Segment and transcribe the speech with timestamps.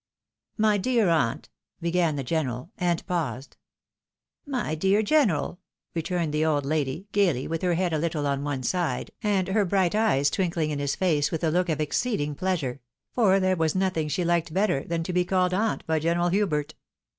[0.57, 1.49] "My dear aunt!"
[1.79, 3.55] began the general, and paused.
[4.47, 5.59] "My dear general!"
[5.95, 9.63] returned the old lady, gaily, with her head a little on one side, and her
[9.63, 12.81] bright eyes twinkling in his face, with a look of exceeding pleasure;
[13.13, 16.73] for there was nothing she liked better than to be called" aunt" by General Hubert.